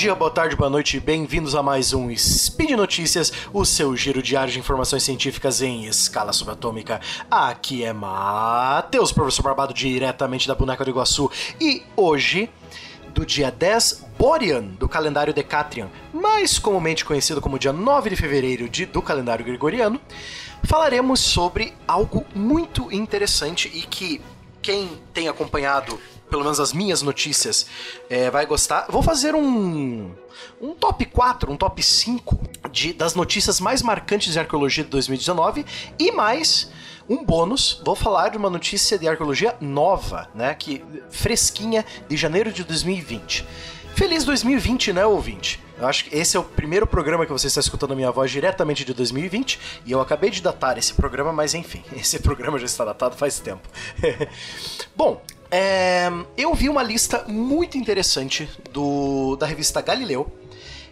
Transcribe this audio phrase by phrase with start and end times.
[0.00, 4.50] dia, boa tarde, boa noite, bem-vindos a mais um Speed Notícias, o seu giro diário
[4.50, 7.02] de informações científicas em escala subatômica.
[7.30, 12.48] Aqui é Matheus, professor Barbado, diretamente da Boneca do Iguaçu, e hoje,
[13.12, 18.70] do dia 10 Borean do calendário Decatrian, mais comumente conhecido como dia 9 de fevereiro
[18.70, 20.00] de, do calendário gregoriano,
[20.62, 24.18] falaremos sobre algo muito interessante e que
[24.62, 25.98] quem tem acompanhado
[26.30, 27.66] pelo menos as minhas notícias,
[28.08, 28.86] é, vai gostar.
[28.88, 30.14] Vou fazer um,
[30.60, 32.38] um top 4, um top 5
[32.70, 35.66] de, das notícias mais marcantes de arqueologia de 2019
[35.98, 36.70] e mais
[37.08, 37.82] um bônus.
[37.84, 43.44] Vou falar de uma notícia de arqueologia nova, né, que fresquinha de janeiro de 2020.
[43.94, 45.60] Feliz 2020, né, ouvinte?
[45.78, 48.30] Eu acho que esse é o primeiro programa que você está escutando a minha voz
[48.30, 52.66] diretamente de 2020 e eu acabei de datar esse programa, mas enfim, esse programa já
[52.66, 53.66] está datado faz tempo.
[54.94, 60.30] Bom, é, eu vi uma lista muito interessante do, da revista Galileu.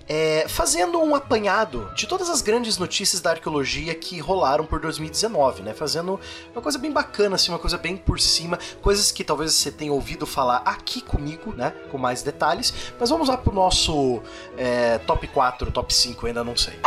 [0.08, 5.62] É, fazendo um apanhado de todas as grandes notícias da arqueologia que rolaram por 2019,
[5.62, 5.74] né?
[5.74, 6.18] Fazendo
[6.52, 9.92] uma coisa bem bacana, assim, uma coisa bem por cima, coisas que talvez você tenha
[9.92, 11.74] ouvido falar aqui comigo, né?
[11.90, 12.72] Com mais detalhes.
[12.98, 14.22] Mas vamos lá pro nosso
[14.56, 16.78] é, top 4, top 5, ainda não sei.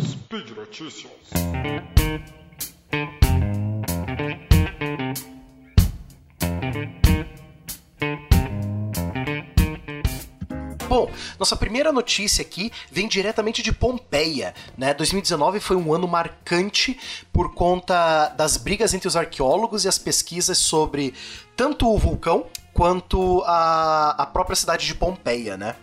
[0.00, 1.10] Speed Notícias.
[11.38, 14.94] Nossa primeira notícia aqui vem diretamente de Pompeia, né?
[14.94, 16.98] 2019 foi um ano marcante
[17.32, 21.14] por conta das brigas entre os arqueólogos e as pesquisas sobre
[21.56, 25.76] tanto o vulcão quanto a, a própria cidade de Pompeia, né?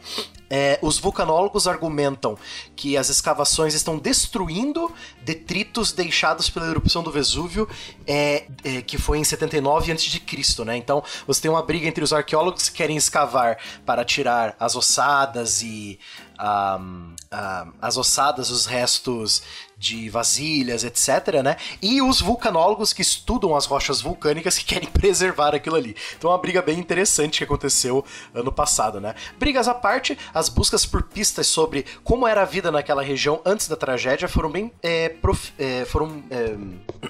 [0.54, 2.38] É, os vulcanólogos argumentam
[2.76, 4.92] que as escavações estão destruindo
[5.24, 7.70] detritos deixados pela erupção do Vesúvio,
[8.06, 10.76] é, é, que foi em 79 a.C., né?
[10.76, 15.62] Então, você tem uma briga entre os arqueólogos que querem escavar para tirar as ossadas
[15.62, 15.98] e
[16.38, 19.42] um, um, as ossadas, os restos
[19.82, 21.58] de vasilhas, etc, né?
[21.82, 25.96] E os vulcanólogos que estudam as rochas vulcânicas que querem preservar aquilo ali.
[26.16, 29.16] Então, é uma briga bem interessante que aconteceu ano passado, né?
[29.40, 33.68] Brigas à parte, as buscas por pistas sobre como era a vida naquela região antes
[33.68, 34.72] da tragédia foram bem...
[34.84, 36.24] É, prof, é, foram...
[36.30, 36.56] É...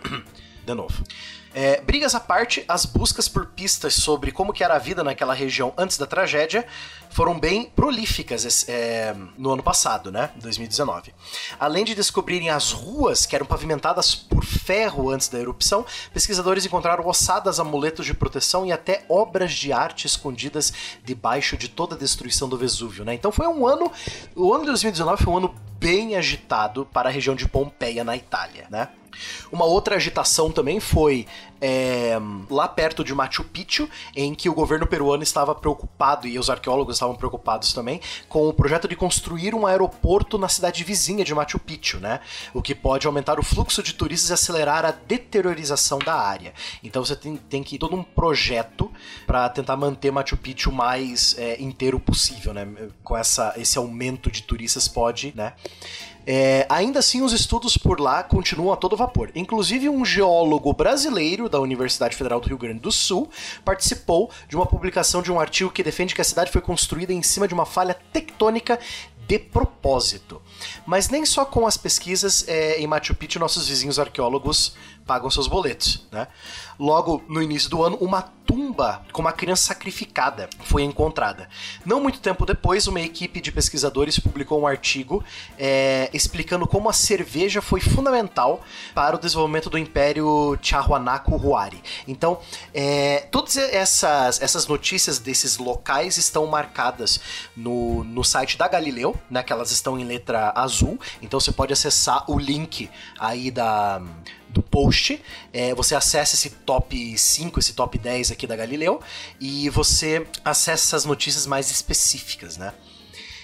[0.66, 1.04] de novo.
[1.54, 5.34] É, brigas à parte, as buscas por pistas sobre como que era a vida naquela
[5.34, 6.66] região antes da tragédia
[7.10, 10.32] foram bem prolíficas é, no ano passado, né?
[10.38, 11.14] 2019.
[11.60, 17.06] Além de descobrirem as ruas que eram pavimentadas por ferro antes da erupção, pesquisadores encontraram
[17.06, 20.72] ossadas, amuletos de proteção e até obras de arte escondidas
[21.04, 23.14] debaixo de toda a destruição do Vesúvio, né?
[23.14, 23.92] Então foi um ano,
[24.36, 28.16] o ano de 2019 foi um ano bem agitado para a região de Pompeia na
[28.16, 28.88] Itália, né?
[29.52, 31.28] Uma outra agitação também foi
[31.62, 32.18] é,
[32.50, 36.96] lá perto de Machu Picchu, em que o governo peruano estava preocupado, e os arqueólogos
[36.96, 41.60] estavam preocupados também, com o projeto de construir um aeroporto na cidade vizinha de Machu
[41.60, 42.20] Picchu, né?
[42.54, 46.54] O que pode aumentar o fluxo de turistas e acelerar a deteriorização da área.
[46.84, 48.92] Então você tem, tem que ir todo um projeto
[49.28, 52.68] para tentar manter Machu Picchu mais é, inteiro possível, né?
[53.04, 55.54] Com essa, esse aumento de turistas pode, né?
[56.26, 59.32] É, ainda assim, os estudos por lá continuam a todo vapor.
[59.36, 63.30] Inclusive, um geólogo brasileiro da Universidade Federal do Rio Grande do Sul
[63.66, 67.24] participou de uma publicação de um artigo que defende que a cidade foi construída em
[67.24, 68.80] cima de uma falha tectônica
[69.28, 70.42] de propósito.
[70.86, 74.74] Mas nem só com as pesquisas é, em Machu Picchu nossos vizinhos arqueólogos
[75.06, 76.28] pagam seus boletos, né?
[76.80, 81.48] Logo no início do ano, uma tumba com uma criança sacrificada foi encontrada.
[81.86, 85.24] Não muito tempo depois, uma equipe de pesquisadores publicou um artigo
[85.58, 88.62] é, explicando como a cerveja foi fundamental
[88.94, 91.82] para o desenvolvimento do Império Tiahuanaco-Huari.
[92.08, 92.40] Então,
[92.74, 97.20] é, todas essas, essas notícias desses locais estão marcadas
[97.56, 101.74] no, no site da Galileu, né, que elas estão em letra azul, então você pode
[101.74, 102.90] acessar o link
[103.20, 104.02] aí da
[104.50, 105.22] do post.
[105.54, 109.02] É, você acessa esse top 5, esse top 10 aqui da Galileu
[109.40, 112.74] e você acessa as notícias mais específicas, né?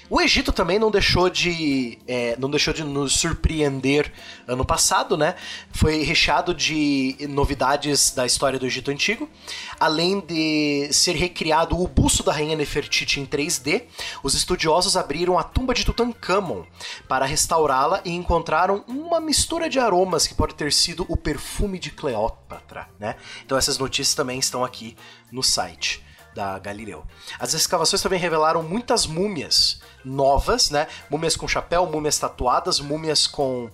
[0.10, 4.12] O Egito também não deixou de é, não deixou de nos surpreender
[4.48, 5.36] ano passado, né?
[5.72, 9.30] Foi recheado de novidades da história do Egito antigo,
[9.78, 13.84] além de ser recriado o busto da rainha Nefertiti em 3D.
[14.24, 16.64] Os estudiosos abriram a tumba de Tutankhamon
[17.06, 21.92] para restaurá-la e encontraram uma mistura de aromas que pode ter sido o perfume de
[21.92, 23.18] Cleópatra, né?
[23.46, 24.96] Então essas notícias também estão aqui
[25.30, 26.07] no site
[26.38, 27.04] da Galileu.
[27.40, 30.88] As escavações também revelaram muitas múmias novas, né?
[31.10, 33.72] Múmias com chapéu, múmias tatuadas, múmias com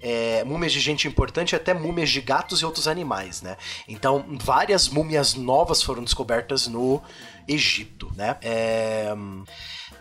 [0.00, 3.56] é, múmias de gente importante até múmias de gatos e outros animais, né?
[3.88, 7.02] Então, várias múmias novas foram descobertas no
[7.48, 8.36] Egito, né?
[8.42, 9.14] É...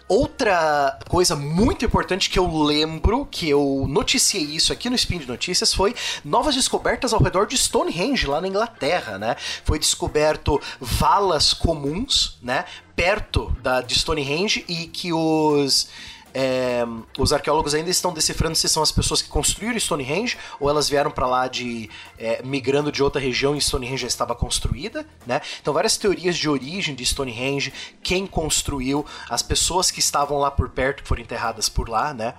[0.08, 5.28] Outra coisa muito importante que eu lembro, que eu noticiei isso aqui no Spin de
[5.28, 9.36] Notícias, foi novas descobertas ao redor de Stonehenge, lá na Inglaterra, né?
[9.64, 12.66] Foi descoberto valas comuns, né?
[12.96, 15.90] Perto da, de Stonehenge e que os
[16.38, 16.86] é,
[17.18, 21.10] os arqueólogos ainda estão decifrando se são as pessoas que construíram Stonehenge ou elas vieram
[21.10, 21.90] para lá de
[22.20, 25.40] é, migrando de outra região e Stonehenge já estava construída, né?
[25.62, 27.72] Então várias teorias de origem de Stonehenge,
[28.04, 32.34] quem construiu, as pessoas que estavam lá por perto que foram enterradas por lá, né?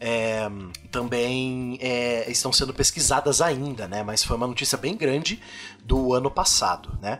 [0.00, 0.50] É,
[0.90, 4.02] também é, estão sendo pesquisadas ainda, né?
[4.02, 5.38] Mas foi uma notícia bem grande
[5.84, 7.18] do ano passado, né?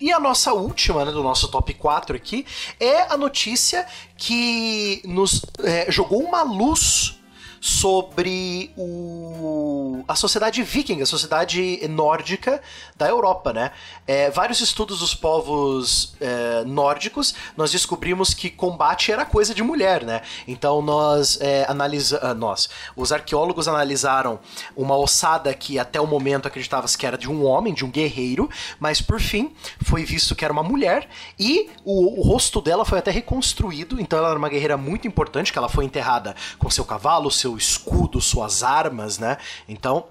[0.00, 2.46] E a nossa última, né, do nosso top 4 aqui,
[2.78, 3.86] é a notícia
[4.16, 7.17] que nos é, jogou uma luz
[7.60, 12.60] sobre o, a sociedade viking, a sociedade nórdica
[12.96, 13.70] da Europa, né?
[14.06, 20.04] É, vários estudos dos povos é, nórdicos, nós descobrimos que combate era coisa de mulher,
[20.04, 20.22] né?
[20.46, 24.38] Então nós é, ah, nós, os arqueólogos analisaram
[24.76, 28.48] uma ossada que até o momento acreditava que era de um homem, de um guerreiro,
[28.80, 29.52] mas por fim
[29.82, 31.08] foi visto que era uma mulher
[31.38, 35.52] e o, o rosto dela foi até reconstruído, então ela era uma guerreira muito importante,
[35.52, 39.38] que ela foi enterrada com seu cavalo, seu escudo, suas armas, né?
[39.68, 40.06] Então,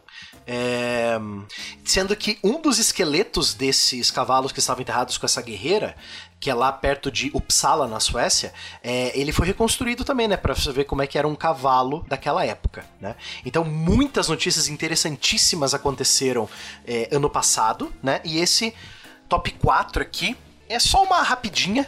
[0.48, 1.20] é...
[1.84, 5.96] Sendo que um dos esqueletos desses cavalos que estavam enterrados com essa guerreira,
[6.40, 9.12] que é lá perto de Uppsala, na Suécia, é...
[9.20, 10.38] ele foi reconstruído também, né?
[10.38, 13.16] Pra você ver como é que era um cavalo daquela época, né?
[13.46, 16.48] Então, muitas notícias interessantíssimas aconteceram
[16.88, 18.22] é, ano passado, né?
[18.24, 18.74] E esse
[19.28, 20.38] top 4 aqui
[20.70, 21.88] é só uma rapidinha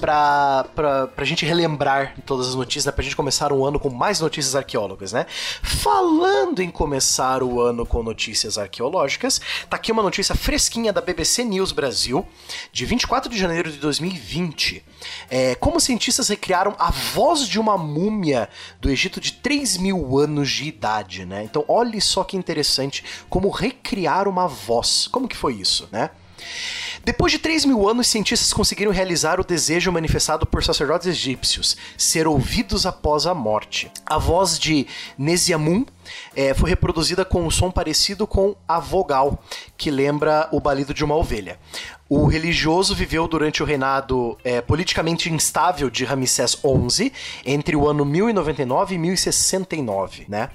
[0.00, 2.92] pra, pra, pra gente relembrar todas as notícias, né?
[2.92, 5.26] pra gente começar um ano com mais notícias arqueólogas, né?
[5.62, 11.44] Falando em começar o ano com notícias arqueológicas, tá aqui uma notícia fresquinha da BBC
[11.44, 12.26] News Brasil,
[12.72, 14.82] de 24 de janeiro de 2020.
[15.28, 18.48] É, como cientistas recriaram a voz de uma múmia
[18.80, 21.44] do Egito de 3 mil anos de idade, né?
[21.44, 25.06] Então, olhe só que interessante como recriar uma voz.
[25.08, 26.10] Como que foi isso, né?
[27.02, 32.26] Depois de 3 mil anos, cientistas conseguiram realizar o desejo manifestado por sacerdotes egípcios, ser
[32.26, 33.90] ouvidos após a morte.
[34.04, 34.86] A voz de
[35.16, 35.86] Nesiamun
[36.36, 39.42] é, foi reproduzida com um som parecido com a vogal,
[39.78, 41.58] que lembra o balido de uma ovelha.
[42.12, 47.12] O religioso viveu durante o reinado é, politicamente instável de Ramsés XI,
[47.46, 50.50] entre o ano 1099 e 1069, né?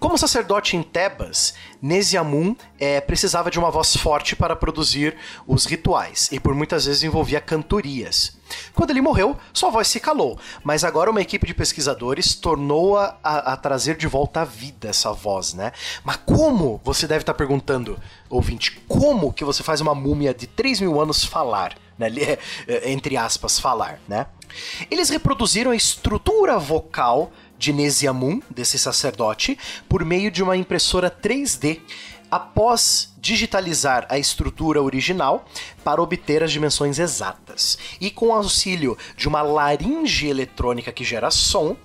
[0.00, 5.14] Como sacerdote em Tebas, Nesiamun é, precisava de uma voz forte para produzir
[5.46, 8.36] os rituais, e por muitas vezes envolvia cantorias.
[8.74, 13.52] Quando ele morreu, sua voz se calou, mas agora uma equipe de pesquisadores tornou-a a,
[13.52, 15.72] a, trazer de volta à vida essa voz, né?
[16.04, 16.80] Mas como?
[16.84, 17.98] Você deve estar perguntando,
[18.28, 21.76] ouvinte, como que você faz uma múmia de 3 mil anos falar?
[21.98, 22.08] Né?
[22.84, 24.26] Entre aspas, falar, né?
[24.90, 29.58] Eles reproduziram a estrutura vocal de Nesiamun, desse sacerdote,
[29.88, 31.80] por meio de uma impressora 3D
[32.30, 35.46] após digitalizar a estrutura original
[35.82, 37.78] para obter as dimensões exatas.
[38.00, 41.76] E com o auxílio de uma laringe eletrônica que gera som,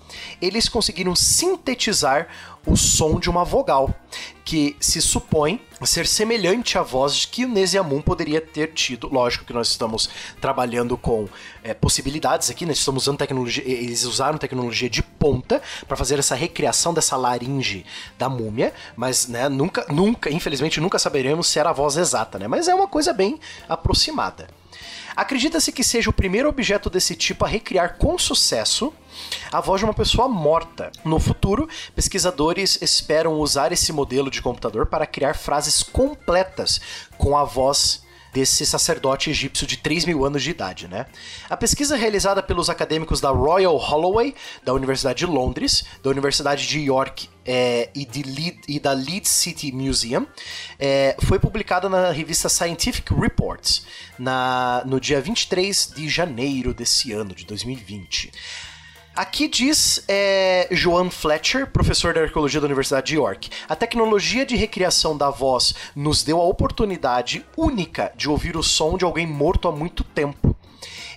[0.42, 2.28] eles conseguiram sintetizar
[2.66, 3.94] o som de uma vogal,
[4.52, 9.08] que se supõe ser semelhante à voz que Nesiamun poderia ter tido.
[9.08, 10.10] Lógico que nós estamos
[10.42, 11.30] trabalhando com
[11.64, 16.36] é, possibilidades aqui, nós estamos usando tecnologia, eles usaram tecnologia de ponta para fazer essa
[16.36, 17.86] recriação dessa laringe
[18.20, 22.46] da múmia, mas né, nunca, nunca, infelizmente, nunca saberemos se era a voz exata, né?
[22.46, 23.40] Mas é uma coisa bem
[23.70, 24.50] aproximada.
[25.16, 28.94] Acredita-se que seja o primeiro objeto desse tipo a recriar com sucesso
[29.52, 30.92] a voz de uma pessoa morta.
[31.04, 36.80] No futuro, pesquisadores esperam usar esse modelo de computador para criar frases completas
[37.18, 41.06] com a voz desse sacerdote egípcio de 3 mil anos de idade, né?
[41.50, 44.34] A pesquisa realizada pelos acadêmicos da Royal Holloway,
[44.64, 49.72] da Universidade de Londres, da Universidade de York é, e, Lead, e, da Leeds City
[49.72, 50.28] Museum
[50.80, 53.86] é, foi publicada na revista Scientific Reports
[54.18, 58.32] na, no dia 23 de janeiro desse ano, de 2020.
[59.14, 63.50] Aqui diz é, Joan Fletcher, professor de arqueologia da Universidade de York.
[63.68, 68.98] A tecnologia de recriação da voz nos deu a oportunidade única de ouvir o som
[68.98, 70.56] de alguém morto há muito tempo.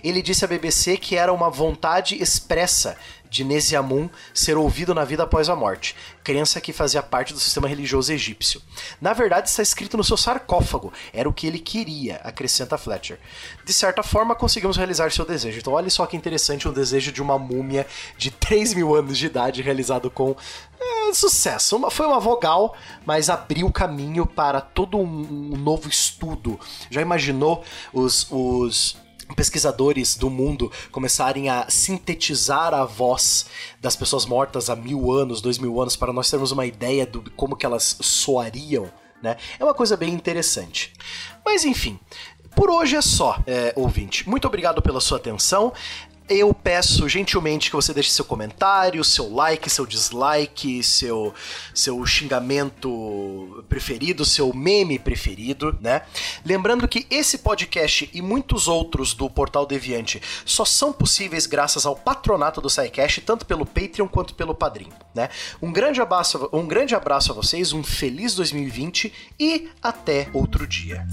[0.03, 2.97] ele disse à BBC que era uma vontade expressa
[3.35, 7.67] de Nesiamun ser ouvido na vida após a morte, crença que fazia parte do sistema
[7.67, 8.61] religioso egípcio.
[9.01, 13.19] Na verdade, está escrito no seu sarcófago, era o que ele queria, acrescenta Fletcher.
[13.65, 15.59] De certa forma, conseguimos realizar seu desejo.
[15.59, 17.85] Então, olha só que interessante um desejo de uma múmia
[18.17, 20.33] de 3 mil anos de idade realizado com
[20.79, 21.75] é, sucesso.
[21.75, 22.73] Uma, foi uma vogal,
[23.05, 26.57] mas abriu caminho para todo um, um novo estudo.
[26.89, 27.63] Já imaginou
[27.93, 28.97] os, os
[29.35, 33.45] pesquisadores do mundo começarem a sintetizar a voz
[33.81, 37.19] das pessoas mortas há mil anos, dois mil anos, para nós termos uma ideia de
[37.31, 38.91] como que elas soariam,
[39.21, 39.37] né?
[39.59, 40.93] É uma coisa bem interessante.
[41.43, 41.99] Mas enfim,
[42.55, 44.27] por hoje é só, é, ouvinte.
[44.29, 45.73] Muito obrigado pela sua atenção.
[46.27, 51.31] Eu peço gentilmente que você deixe seu comentário, seu like, seu dislike, seu,
[51.71, 56.01] seu xingamento preferido, seu meme preferido, né?
[56.43, 61.95] Lembrando que esse podcast e muitos outros do Portal Deviante só são possíveis graças ao
[61.95, 65.29] patronato do SciCast, tanto pelo Patreon quanto pelo Padrim, né?
[65.61, 71.05] Um grande abraço, um grande abraço a vocês, um feliz 2020 e até outro dia.